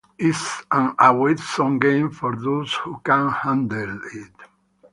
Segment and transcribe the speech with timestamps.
[0.17, 4.31] It's an awesome game for those who can handle it.